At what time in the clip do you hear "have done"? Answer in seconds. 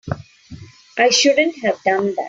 1.63-2.07